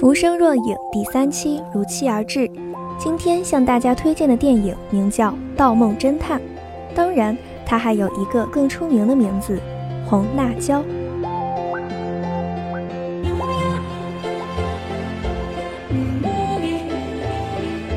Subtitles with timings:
[0.00, 2.50] 浮生若影第三期如期而至，
[2.98, 6.40] 今天向大家推荐的电影名叫《盗梦侦探》，
[6.94, 7.36] 当然，
[7.66, 9.60] 它还有一个更出名的名字——
[10.08, 10.80] 红辣椒。《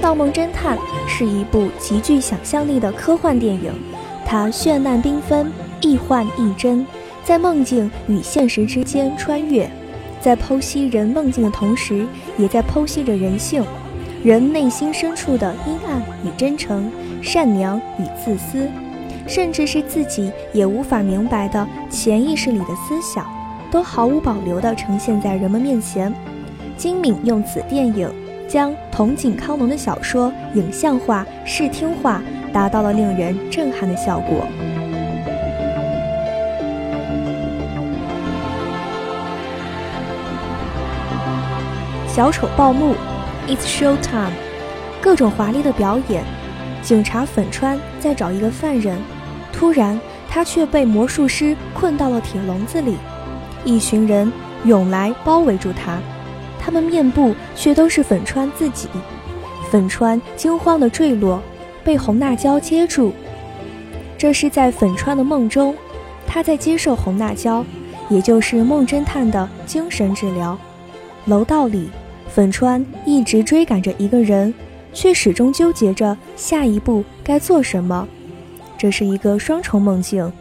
[0.02, 3.72] 盗梦侦探》是一部极具想象力的科幻电影，
[4.26, 6.86] 它绚烂缤纷，亦幻亦真，
[7.24, 9.72] 在梦境与现实之间穿越。
[10.24, 13.62] 在剖析人梦境的同时，也在剖析着人性，
[14.24, 16.90] 人内心深处的阴暗与真诚、
[17.22, 18.70] 善良与自私，
[19.28, 23.28] 甚至是自己也无法明白的潜意识里的思想，
[23.70, 26.14] 都毫无保留地呈现在人们面前。
[26.78, 28.10] 金敏用此电影
[28.48, 32.22] 将桐井康隆的小说影像化、视听化，
[32.54, 34.48] 达到了令人震撼的效果。
[42.16, 42.94] 小丑报幕
[43.48, 44.34] ，It's show time，
[45.02, 46.24] 各种华丽的表演。
[46.84, 49.00] 警察粉川在找一个犯人，
[49.52, 52.98] 突然他却被魔术师困到了铁笼子里。
[53.66, 54.32] 一群人
[54.64, 55.98] 涌来包围住他，
[56.60, 58.88] 他们面部却都是粉川自己。
[59.72, 61.42] 粉川惊慌的坠落，
[61.84, 63.12] 被红辣椒接住。
[64.20, 65.76] 这是在粉川的梦中，
[66.28, 67.66] 他在接受红辣椒，
[68.08, 70.56] 也就是梦侦探的精神治疗。
[71.26, 71.90] 楼道里。
[72.34, 74.52] 粉川一直追赶着一个人，
[74.92, 78.08] 却始终纠结着下一步该做什么。
[78.76, 80.34] 这是一个双重梦境。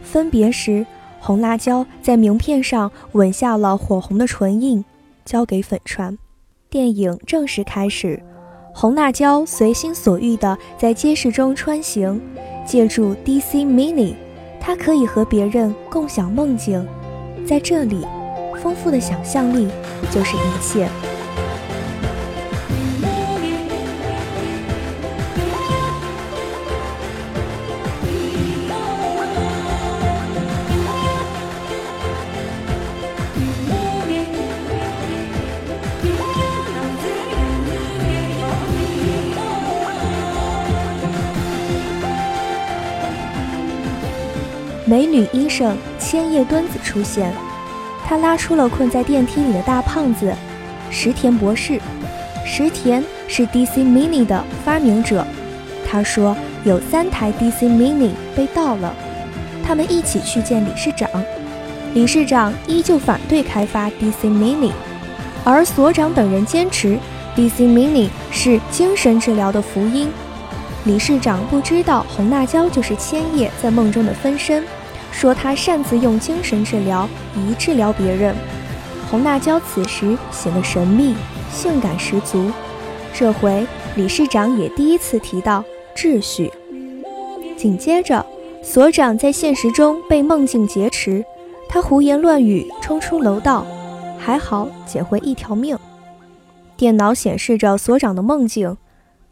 [0.00, 0.86] 分别时，
[1.18, 4.84] 红辣椒在名片上吻下了火红的唇印，
[5.24, 6.16] 交给粉川。
[6.70, 8.22] 电影正式开始，
[8.72, 12.20] 红辣椒随心所欲地在街市中穿行，
[12.64, 14.14] 借助 DC Mini，
[14.60, 16.86] 它可以和别人共享梦境。
[17.44, 18.06] 在这里，
[18.62, 19.68] 丰富的想象力
[20.12, 20.88] 就是一切。
[44.90, 47.32] 美女医生千叶敦子出现，
[48.04, 50.34] 她拉出了困在电梯里的大胖子
[50.90, 51.80] 石田博士。
[52.44, 55.24] 石田是 DC Mini 的发明者，
[55.88, 58.92] 他说有三台 DC Mini 被盗了，
[59.64, 61.08] 他们一起去见理事长。
[61.94, 64.72] 理事长依旧反对开发 DC Mini，
[65.44, 66.98] 而所长等人坚持
[67.36, 70.08] DC Mini 是精神治疗的福音。
[70.84, 74.64] 理事长不知道红辣椒就是千叶在梦中的分身。
[75.12, 78.34] 说他擅自用精神治疗以治疗别人。
[79.10, 81.14] 红辣椒此时显得神秘、
[81.50, 82.50] 性感十足。
[83.12, 83.66] 这回
[83.96, 85.64] 理事长也第一次提到
[85.96, 86.50] 秩序。
[87.56, 88.24] 紧接着，
[88.62, 91.24] 所长在现实中被梦境劫持，
[91.68, 93.66] 他胡言乱语，冲出楼道，
[94.16, 95.76] 还好捡回一条命。
[96.76, 98.76] 电脑显示着所长的梦境，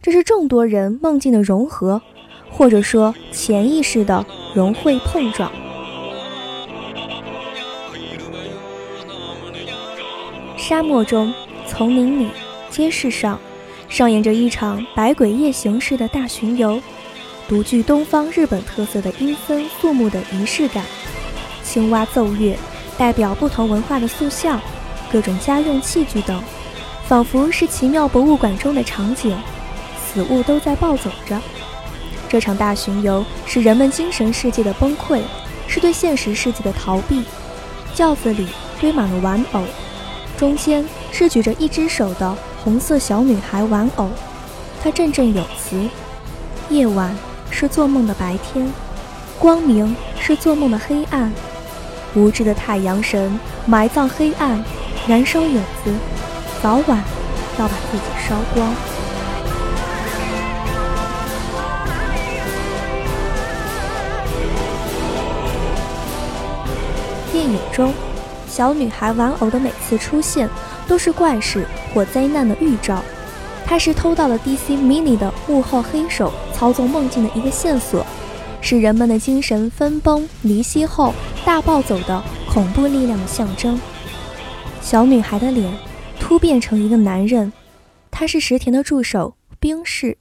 [0.03, 2.03] 这是众多人梦境的融合，
[2.50, 5.50] 或者说潜意识的融会碰撞。
[10.69, 11.33] 沙漠中，
[11.67, 12.29] 丛林里，
[12.69, 13.41] 街市上，
[13.89, 16.79] 上演着一场百鬼夜行式的大巡游，
[17.49, 20.84] 独具东方日本特色的阴森肃穆的仪式感。
[21.65, 22.55] 青蛙奏乐，
[22.99, 24.61] 代表不同文化的塑像，
[25.11, 26.39] 各种家用器具等，
[27.07, 29.34] 仿佛是奇妙博物馆中的场景。
[29.97, 31.41] 死物都在暴走着。
[32.28, 35.23] 这场大巡游是人们精神世界的崩溃，
[35.67, 37.23] 是对现实世界的逃避。
[37.95, 39.62] 轿子里堆满了玩偶。
[40.38, 42.32] 中间是举着一只手的
[42.62, 44.09] 红色小女孩玩偶，
[44.81, 45.76] 她振振有词
[46.71, 47.12] ：“夜晚
[47.50, 48.72] 是做梦的白天，
[49.36, 51.33] 光明是做梦的黑暗。
[52.15, 53.36] 无知的太阳神
[53.66, 54.65] 埋葬黑暗，
[55.09, 55.92] 燃烧影子，
[56.63, 57.03] 早晚
[57.59, 58.72] 要把自己烧光。”
[67.33, 67.92] 电影中。
[68.59, 70.51] 小女孩玩偶的每次出现
[70.89, 71.65] 都是怪事
[71.95, 73.01] 或灾难的预兆，
[73.65, 78.05] 它是偷到了 DC Mini 的幕后黑手操纵梦境的一个线索，
[78.60, 81.15] 是人们的精神分崩离析后
[81.45, 82.21] 大暴走的
[82.53, 83.81] 恐怖力量的象征。
[84.81, 85.72] 小女孩的脸
[86.19, 87.53] 突变成一个男人，
[88.11, 90.19] 他是石田的助手冰室。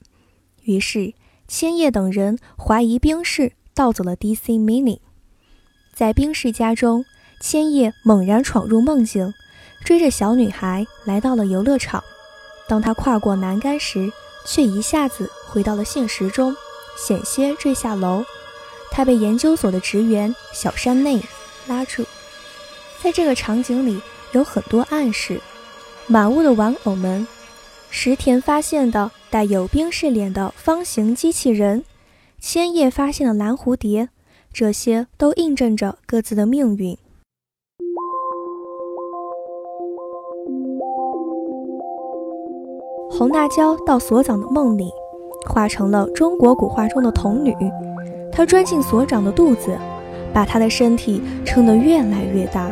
[0.62, 1.12] 于是
[1.48, 5.00] 千叶等人怀疑冰室盗走了 DC Mini，
[5.92, 7.04] 在冰室家中。
[7.40, 9.32] 千叶猛然闯入梦境，
[9.84, 12.02] 追着小女孩来到了游乐场。
[12.68, 14.12] 当他跨过栏杆时，
[14.44, 16.54] 却一下子回到了现实中，
[16.96, 18.24] 险些坠下楼。
[18.90, 21.22] 他被研究所的职员小山内
[21.66, 22.04] 拉住。
[23.02, 24.00] 在这个场景里
[24.32, 25.40] 有很多暗示：
[26.06, 27.26] 满屋的玩偶们，
[27.90, 31.84] 石田发现的带有冰室脸的方形机器人，
[32.40, 34.08] 千叶发现的蓝蝴蝶，
[34.52, 36.98] 这些都印证着各自的命运。
[43.18, 44.92] 红辣椒到所长的梦里，
[45.48, 47.52] 化成了中国古画中的童女。
[48.30, 49.76] 她钻进所长的肚子，
[50.32, 52.70] 把他的身体撑得越来越大，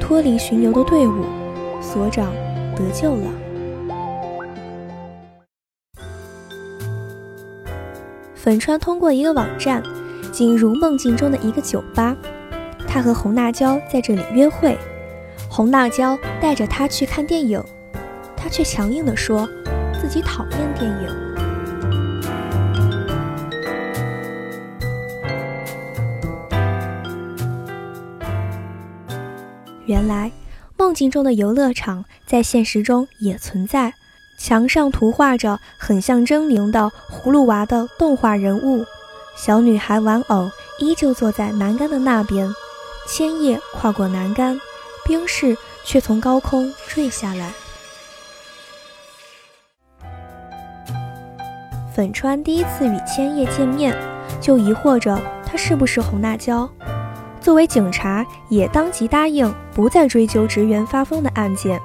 [0.00, 1.22] 脱离巡游的队伍，
[1.80, 2.32] 所长
[2.74, 3.30] 得救了。
[8.34, 9.80] 粉川通过一个网站
[10.32, 12.16] 进入梦境中的一个酒吧，
[12.88, 14.76] 他和红辣椒在这里约会。
[15.48, 17.62] 红辣椒带着他去看电影，
[18.36, 19.48] 他却强硬地说。
[20.04, 21.08] 自己讨厌电影。
[29.86, 30.30] 原来，
[30.76, 33.94] 梦境中的游乐场在现实中也存在，
[34.38, 38.84] 墙上涂画着很像狰狞的葫芦娃的动画人物。
[39.34, 40.50] 小女孩玩偶
[40.80, 42.54] 依旧坐在栏杆的那边，
[43.08, 44.60] 千叶跨过栏杆，
[45.06, 47.54] 冰室却从高空坠下来。
[51.94, 53.96] 粉川第一次与千叶见面，
[54.40, 56.68] 就疑惑着他是不是红辣椒。
[57.40, 61.80] 作为警察，也当即答应不再追究职员发疯的案件。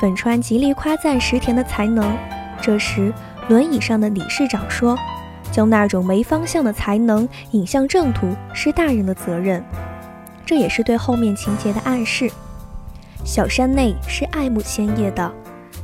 [0.00, 2.12] 粉川极力夸赞石田的才能。
[2.60, 3.14] 这时，
[3.46, 4.98] 轮椅上的理事长说
[5.52, 9.64] ：“将那种没方向的才能引向正途是大人的责任。”
[10.44, 12.28] 这也是对后面情节的暗示。
[13.24, 15.32] 小山内是爱慕千叶的，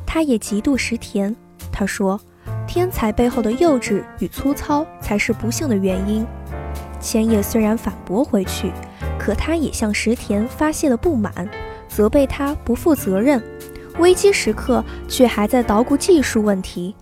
[0.05, 1.37] 他也嫉妒石田。
[1.71, 2.21] 他说。
[2.75, 6.26] 天才背后的幼稚与粗糙才是不幸的原因。
[6.99, 8.73] 千叶虽然反驳回去，
[9.17, 11.49] 可他也向石田发泄了不满，
[11.87, 13.41] 责备他不负责任。
[14.00, 16.97] 危机时刻却还在捣鼓技术问题。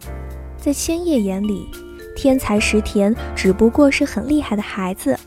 [0.58, 1.66] 在千叶眼里，
[2.14, 5.18] 天才石田只不过是很厉害的孩子。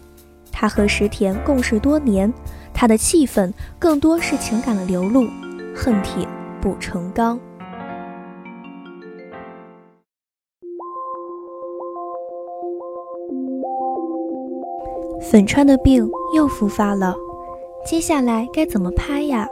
[0.51, 2.31] 他和石田共事多年，
[2.71, 5.27] 他的气愤更多是情感的流露，
[5.75, 6.27] 恨铁
[6.61, 7.39] 不成钢。
[15.31, 17.15] 粉川的病又复发了，
[17.83, 19.47] 接下来该怎么拍呀？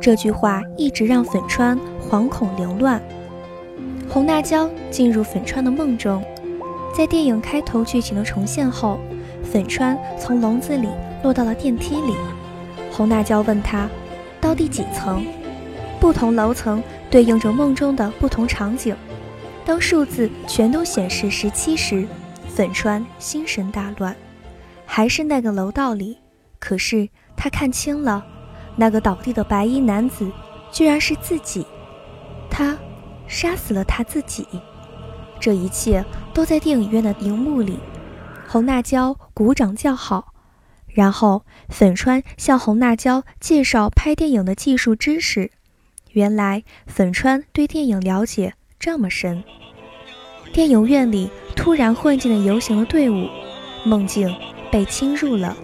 [0.00, 3.00] 这句话一直让粉川惶恐凌乱。
[4.08, 6.20] 红辣椒进入粉川的梦中，
[6.92, 8.98] 在电影开头剧情的重现后，
[9.44, 10.88] 粉川从笼子里
[11.22, 12.14] 落到了电梯里。
[12.90, 13.88] 红辣椒问他
[14.40, 15.24] 到第几层？
[16.00, 18.94] 不同楼层对应着梦中的不同场景。
[19.64, 22.06] 当数字全都显示十七时，
[22.48, 24.14] 粉川心神大乱。
[24.86, 26.16] 还是那个楼道里，
[26.58, 28.24] 可是他看清了，
[28.76, 30.30] 那个倒地的白衣男子
[30.70, 31.66] 居然是自己，
[32.48, 32.78] 他
[33.26, 34.46] 杀死了他自己。
[35.38, 36.02] 这一切
[36.32, 37.78] 都在电影院的荧幕里。
[38.48, 40.32] 红辣椒鼓掌叫好，
[40.86, 45.50] 然后粉川向红辣椒介绍拍电影的技术知识。
[46.12, 49.44] 原来粉川对电影了解这么深。
[50.52, 53.28] 电影院里突然混进了游行的队伍，
[53.84, 54.34] 梦境。
[54.70, 55.56] 被侵入了。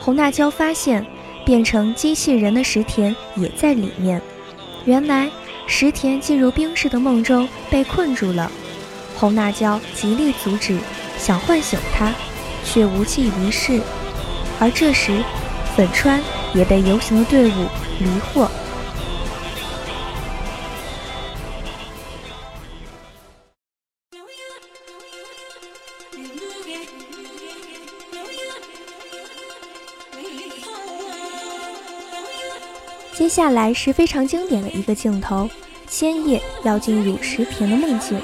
[0.00, 1.04] 红辣椒发现，
[1.44, 4.20] 变成机器人的石田也在里面。
[4.84, 5.30] 原来，
[5.66, 8.50] 石田进入冰室的梦中被困住了。
[9.16, 10.78] 红辣椒极力阻止，
[11.16, 12.12] 想唤醒他，
[12.64, 13.80] 却无济于事。
[14.60, 15.22] 而这时，
[15.76, 16.20] 粉川
[16.54, 17.66] 也被游行的队伍
[17.98, 18.48] 迷惑。
[33.34, 35.50] 下来是非常经典的一个镜头，
[35.88, 38.16] 千叶要进入石田的梦境，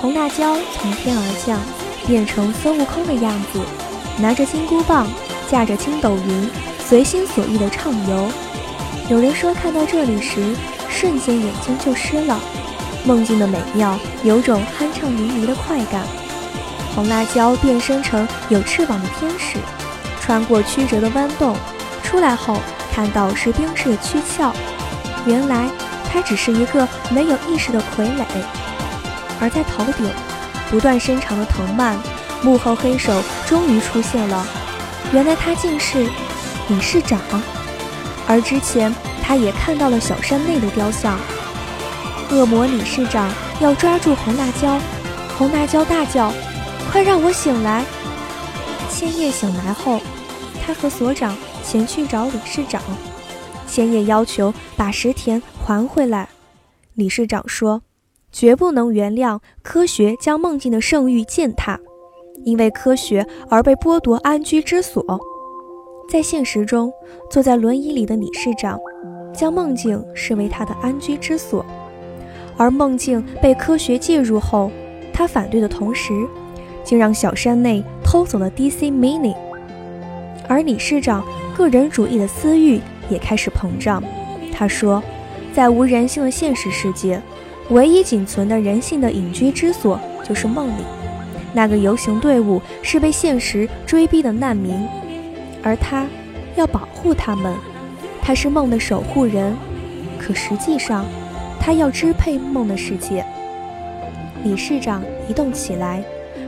[0.00, 1.60] 红辣椒从天而降，
[2.08, 3.60] 变成孙悟空的样子，
[4.18, 5.06] 拿着金箍棒，
[5.48, 6.50] 驾着筋斗云，
[6.84, 8.28] 随心所欲地畅游。
[9.08, 10.56] 有人说看到这里时，
[10.88, 12.40] 瞬间眼睛就湿了，
[13.04, 16.02] 梦境的美妙，有种酣畅淋漓的快感。
[16.96, 19.56] 红辣椒变身成有翅膀的天使，
[20.20, 21.54] 穿过曲折的弯洞，
[22.02, 22.58] 出来后。
[22.96, 24.50] 看到是冰室的躯壳，
[25.26, 25.68] 原来
[26.10, 28.24] 他只是一个没有意识的傀儡。
[29.38, 30.10] 而在头顶，
[30.70, 31.94] 不断伸长的藤蔓，
[32.40, 33.12] 幕后黑手
[33.46, 34.46] 终于出现了。
[35.12, 36.08] 原来他竟是
[36.68, 37.20] 理事长，
[38.26, 38.90] 而之前
[39.22, 41.18] 他也看到了小山内的雕像。
[42.30, 44.80] 恶魔理事长要抓住红辣椒，
[45.36, 46.32] 红辣椒大叫
[46.90, 47.84] ：“快让我醒来！”
[48.88, 50.00] 千叶醒来后，
[50.66, 52.80] 他和所长前去找理事长。
[53.66, 56.28] 千叶要求把石田还回来。
[56.94, 57.82] 理事长说
[58.30, 61.78] ：“绝不能原谅科学将梦境的圣域践踏，
[62.44, 65.04] 因为科学而被剥夺安居之所。”
[66.08, 66.92] 在现实中，
[67.28, 68.78] 坐在轮椅里的理事长
[69.34, 71.66] 将梦境视为他的安居之所。
[72.56, 74.70] 而梦境被科学介入后，
[75.12, 76.14] 他反对的同时，
[76.84, 79.34] 竟让小山内偷走了 DC Mini。
[80.48, 81.24] 而理事长
[81.56, 84.02] 个人主义的私欲也开始膨胀。
[84.52, 85.02] 他说，
[85.52, 87.20] 在无人性的现实世界，
[87.70, 90.82] 唯一仅存的人性的隐居之所就是梦里。
[91.52, 94.86] 那个游行队伍是被现实追逼的难民，
[95.62, 96.06] 而他
[96.54, 97.54] 要保护他们。
[98.22, 99.56] 他是梦的守护人，
[100.18, 101.04] 可实际上。
[101.58, 103.26] 他要支配梦的世界。
[104.44, 106.00] 理事长移动起来，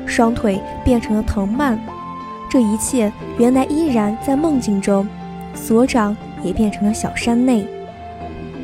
[0.06, 1.76] 双腿变成了藤蔓。
[2.48, 5.06] 这一切原来依然在梦境中。
[5.54, 7.66] 所长也变成了小山内。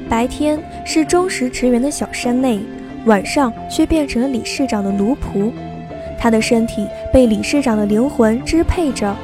[0.09, 2.61] 白天是忠实职员的小山内，
[3.07, 5.51] 晚上却变成了理事长的奴仆。
[6.19, 9.15] 他的身体被理事长的灵魂支配着。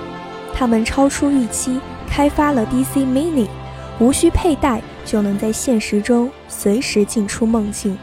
[0.55, 3.47] 他们超出预期，开发了 DC Mini，
[3.99, 4.81] 无需佩戴。
[5.03, 7.99] 就能在现实中随时进出梦境。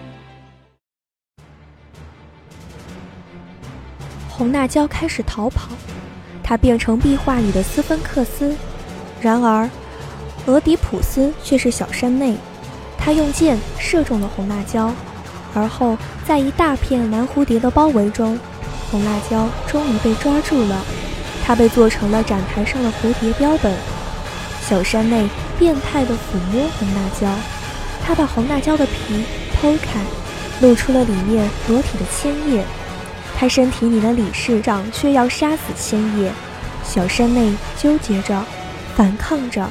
[4.28, 5.70] 红辣椒开始逃跑，
[6.48, 8.56] 他变成壁画里的斯芬克斯。
[9.20, 9.70] 然而，
[10.46, 12.38] 俄狄浦斯却是小山内。
[12.98, 14.94] 他用箭射中了红辣椒，
[15.54, 18.39] 而后在一大片蓝蝴蝶的包围中，
[18.89, 20.86] 红辣椒终于被抓住了。
[21.46, 23.74] 他被做成了展台上的蝴蝶标本。
[24.62, 25.27] 小山内。
[25.60, 27.27] 变态地抚摸红辣椒，
[28.06, 29.25] 他把红辣椒的皮
[29.60, 30.00] 剖开，
[30.62, 32.63] 露出了里面裸体的千叶。
[33.39, 36.32] 他身体里的理事长却要杀死千叶。
[36.84, 38.44] 小山内纠结着，
[38.96, 39.70] 反抗着。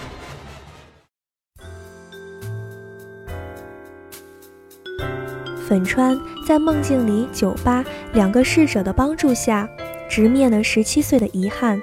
[5.67, 9.69] 粉川在梦境里酒吧两个侍者的帮助下，
[10.09, 11.83] 直面了十七岁的遗憾。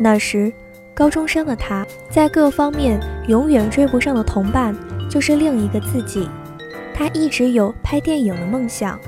[0.00, 0.50] 那时。
[0.94, 4.76] 高中生的他，在各方面永远追不上的同伴，
[5.08, 6.28] 就是另一个自己。
[6.94, 9.00] 他一直有拍电影的梦想，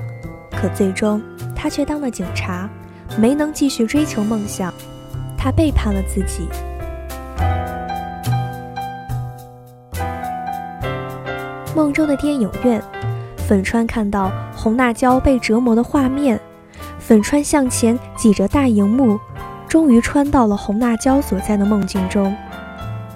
[0.51, 1.21] 可最终
[1.55, 2.69] 他却当了警察，
[3.17, 4.73] 没能继续追求梦想。
[5.37, 6.47] 他背叛了自己。
[11.75, 12.81] 梦中的电影院，
[13.47, 16.39] 粉川看到红辣椒被折磨的画面，
[16.99, 19.19] 粉川向前挤着大荧幕。
[19.67, 22.33] 终于穿到了红辣椒所在的梦境中，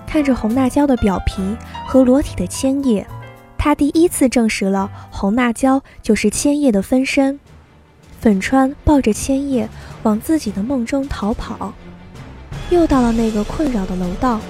[0.05, 1.41] 看着红辣椒的表皮
[1.88, 3.08] 和裸体的千叶，
[3.58, 7.39] 他第一次证实了红辣椒就是千叶的分身。
[8.21, 9.69] 粉川抱着千叶
[10.03, 11.73] 往自己的梦中逃跑，
[12.69, 14.41] 又到了那个困扰的楼道，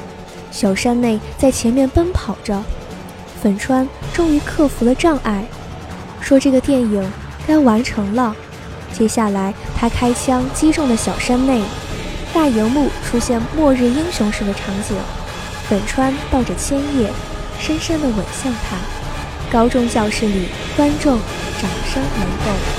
[0.51, 2.63] 小山内在前面奔跑着。
[3.41, 5.45] 粉川终于克服了障碍，
[6.19, 7.11] 说这个电影
[7.45, 8.35] 该完成了。
[8.91, 11.61] 接下来他开枪击中了小山内。
[12.33, 14.95] 大荧幕出现末日英雄式的场景，
[15.67, 17.11] 粉川抱着千叶，
[17.59, 18.77] 深深地吻向他。
[19.51, 21.17] 高中教室里，观众
[21.59, 22.78] 掌声雷动。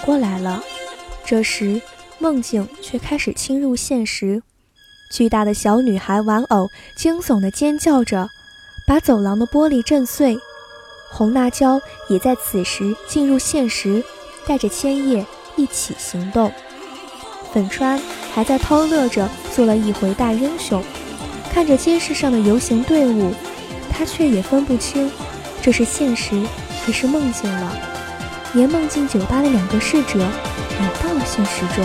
[0.00, 0.62] 过来了，
[1.24, 1.80] 这时。
[2.22, 4.42] 梦境却开始侵入现实，
[5.10, 8.28] 巨大的小女孩玩偶惊悚地尖叫着，
[8.86, 10.38] 把走廊的玻璃震碎。
[11.10, 11.80] 红辣椒
[12.10, 14.04] 也在此时进入现实，
[14.46, 15.24] 带着千叶
[15.56, 16.52] 一起行动。
[17.54, 17.98] 粉川
[18.34, 20.84] 还在偷乐着做了一回大英雄，
[21.50, 23.32] 看着街市上的游行队伍，
[23.90, 25.10] 他却也分不清
[25.62, 26.38] 这是现实
[26.84, 27.89] 还是梦境了。
[28.52, 31.84] 连梦境酒吧的两个侍者也到了现实中。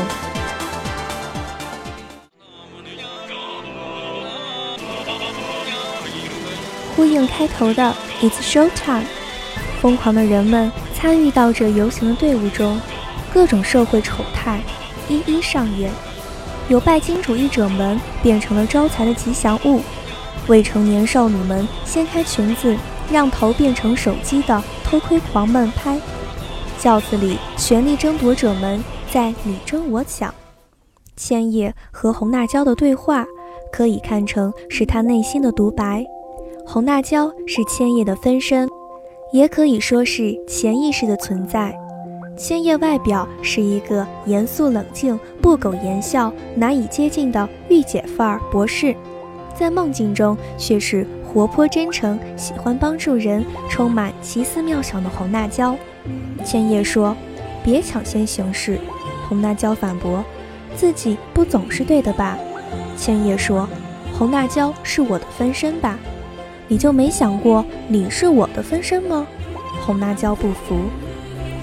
[6.96, 9.06] 呼应开头的 "It's Show Time"，
[9.82, 12.80] 疯狂的人们参与到这游行的队伍中，
[13.34, 14.62] 各种社会丑态
[15.08, 15.92] 一一上演。
[16.68, 19.84] 有拜金主义者们变成了招财的吉祥物，
[20.48, 22.76] 未成年少女们掀开裙子，
[23.12, 26.00] 让头变成手机的偷窥狂们拍。
[26.80, 30.34] 轿子里，权力争夺者们在你争我抢。
[31.16, 33.26] 千叶和红辣椒的对话。
[33.72, 36.06] 可以看成是他内心的独白。
[36.66, 38.70] 红辣椒是千叶的分身，
[39.34, 41.78] 也可以说是潜意识的存在。
[42.38, 48.96] 千叶外表是一个严肃冷静、不苟言笑、难以接近的御姐范儿博士，
[49.54, 55.76] 在梦境中却是活泼真诚、喜欢帮助人、充满奇思妙想的红辣椒。
[56.44, 57.16] 千叶说
[57.64, 58.80] ：“别抢先行事。”
[59.28, 60.24] 红辣椒反驳
[60.76, 62.38] ：“自己不总是对的吧？”
[62.96, 63.68] 千叶说
[64.18, 65.98] ：“红辣椒是我的分身吧？
[66.68, 69.26] 你就没想过你是我的分身吗？”
[69.86, 70.78] 红辣椒不服。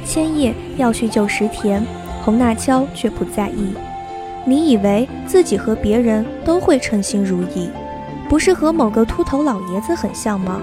[0.05, 1.85] 千叶要去救石田，
[2.23, 3.75] 红辣椒却不在意。
[4.45, 7.71] 你以为自己和别人都会称心如意，
[8.29, 10.61] 不是和某个秃头老爷子很像吗？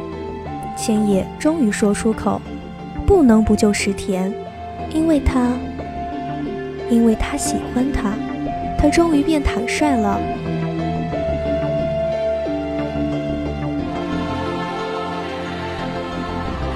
[0.75, 2.41] 千叶终于说出口
[3.09, 4.31] ：“不能不救石田，
[4.93, 5.47] 因为他，
[6.91, 8.13] 因为他喜欢他。”
[8.77, 10.19] 他终于变坦率了。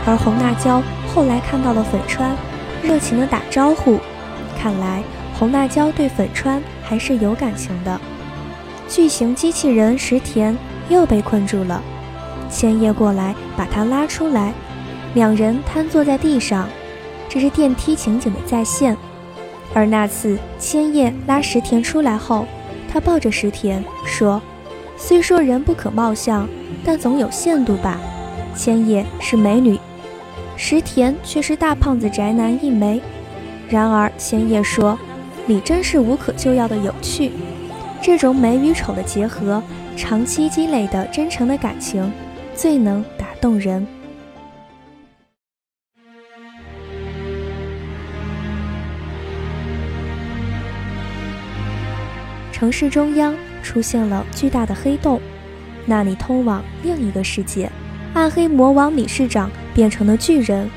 [0.08, 0.82] 而红辣椒
[1.14, 2.36] 后来看到了粉川。
[2.82, 4.00] 热情的打招呼，
[4.60, 5.04] 看来
[5.38, 8.02] 红辣椒对粉川还是有感情的。
[8.90, 10.58] 巨型机器人石田
[10.90, 11.80] 又被困住了，
[12.50, 14.52] 千叶过来把他拉出来，
[15.14, 16.68] 两人瘫坐在地上。
[17.30, 18.96] 这是电梯情景的再现。
[19.74, 22.46] 而那次千叶拉石田出来后，
[22.92, 24.40] 他抱着石田说
[24.96, 26.48] ：“虽说人不可貌相，
[26.86, 28.00] 但总有限度吧。”
[28.56, 29.80] 千叶是美女。
[30.56, 33.02] 石田却是大胖子宅男一枚。
[33.68, 35.00] 然而千叶说
[35.48, 37.32] ：“你真是无可救药的有趣。”
[38.00, 39.64] 这种美与丑的结合，
[39.98, 42.14] 长期积累的真诚的感情，
[42.54, 43.88] 最能打动人。
[52.64, 55.20] 城市中央出现了巨大的黑洞，
[55.86, 57.70] 那里通往另一个世界。
[58.14, 59.52] 暗黑魔王理事长。
[59.74, 60.70] 变成了巨人，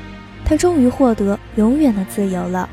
[0.43, 2.67] 他终于获得永远的自由了。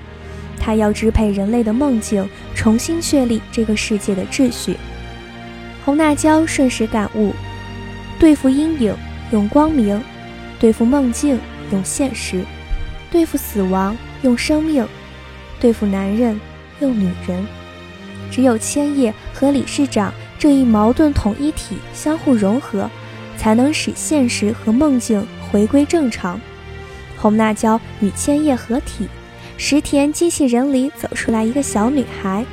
[0.59, 4.77] 他要支配人类的梦境，重新确立这个世界的秩序。
[5.85, 7.33] 红辣椒瞬时感悟：
[8.19, 8.97] 对付阴影
[9.31, 10.03] 用光明，
[10.59, 11.39] 对付梦境
[11.71, 12.43] 用现实，
[13.13, 14.85] 对付死亡用生命，
[15.61, 16.41] 对付男人
[16.81, 17.47] 用女人。
[18.35, 22.91] 只有千叶和理事长这一矛盾统一体相互融合，
[23.37, 25.25] 才能使现实和梦境。
[25.53, 26.41] 回归正常，
[27.17, 29.07] 红辣椒与千叶合体，
[29.57, 32.45] 石田机器人里走出来一个小女孩，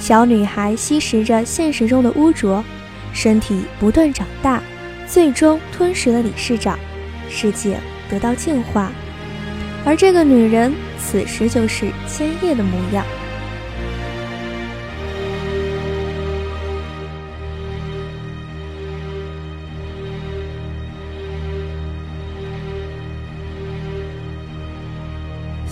[0.00, 2.64] 小女孩吸食着现实中的污浊，
[3.12, 4.60] 身体不断长大，
[5.06, 6.76] 最终吞噬了理事长，
[7.30, 8.90] 世界得到净化，
[9.84, 13.06] 而这个女人此时就是千叶的模样。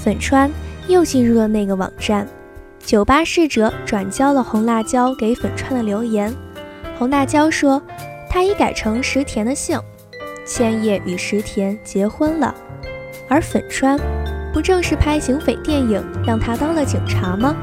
[0.09, 0.51] 粉川
[0.87, 2.27] 又进入了那个网站，
[2.79, 6.35] 酒吧侍者转交了红辣椒给粉川的留言。
[6.99, 7.83] 红辣椒说，
[8.31, 9.79] 他已改成石田的姓，
[10.47, 12.55] 千叶与石田结婚了。
[13.29, 14.01] 而粉川，
[14.51, 17.55] 不正是拍警匪电影让他当了警察吗？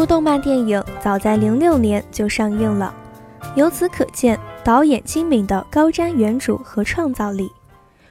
[0.00, 2.94] 部动漫电影早在零六年就上映了，
[3.54, 7.52] 由此可见导演精明的高瞻远瞩和创造力。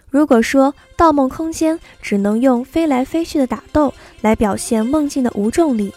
[0.08, 5.92] 如果说《盗梦空间》只能用飞来飞去的打斗来表现梦境的无重力，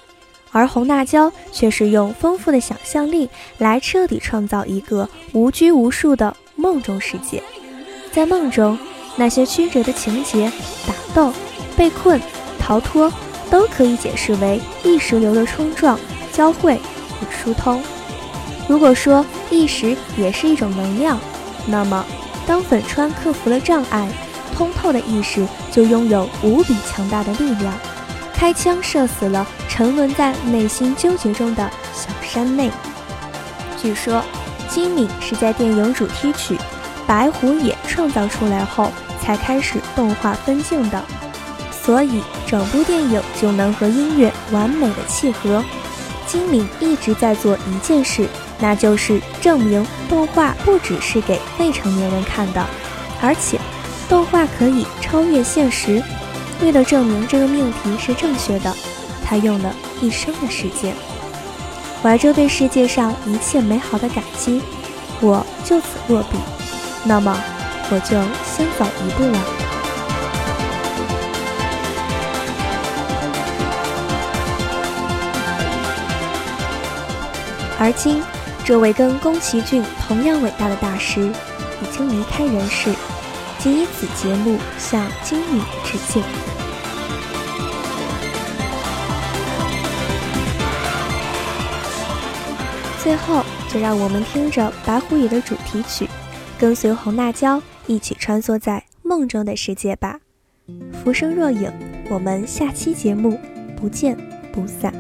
[0.50, 3.28] 而红辣椒却是用丰富的想象力
[3.59, 7.42] 来彻底创造一个无拘无束的梦中世界。
[8.11, 8.78] 在梦中，
[9.16, 10.50] 那些曲折的情节、
[10.87, 11.31] 打斗、
[11.76, 12.18] 被困、
[12.59, 13.12] 逃脱。
[13.53, 16.01] 都可以解释为意识流的冲撞、
[16.33, 16.81] 交汇
[17.21, 17.83] 与疏通。
[18.67, 21.21] 如果说意识也是一种能量，
[21.67, 22.03] 那么
[22.47, 24.09] 当粉川克服了障碍，
[24.57, 27.75] 通透的意识就拥有无比强大的力量，
[28.33, 32.71] 开枪射死了沉沦在内心纠结中的小山内。
[33.77, 34.25] 据说
[34.67, 36.57] 金敏是在电影主题曲
[37.07, 41.05] 《白虎也》创造出来后才开始动画分镜的。
[41.71, 45.65] 所以，整部电影就能和音乐完美的契合。
[46.27, 48.29] 金敏一直在做一件事，
[48.61, 52.62] 那就是证明动画不只是给未成年人看的，
[53.23, 53.59] 而且
[54.07, 56.03] 动画可以超越现实。
[56.61, 58.77] 为了证明这个命题是正确的，
[59.25, 60.95] 他用了一生的时间。
[62.03, 64.61] 怀着对世界上一切美好的感激，
[65.23, 66.37] 我就此落笔，
[67.05, 67.35] 那么
[67.88, 68.11] 我就
[68.45, 69.62] 先走一步了。
[77.83, 78.23] 而今，
[78.64, 82.95] 这位跟宫崎骏同样伟大的大师已经离开人世，
[83.59, 86.23] 仅以此节目向金宇致敬。
[93.03, 96.09] 最后，就让我们听着《白狐野》的主题曲，
[96.57, 100.21] 跟随红辣椒一起穿梭在梦中的世界吧。
[101.03, 101.68] 浮生若影，
[102.09, 103.40] 我们下期节目
[103.77, 104.16] 不见
[104.53, 104.95] 不散。